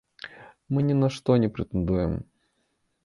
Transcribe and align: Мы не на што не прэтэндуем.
Мы 0.75 0.79
не 0.87 0.95
на 1.03 1.09
што 1.17 1.35
не 1.43 1.49
прэтэндуем. 1.59 2.17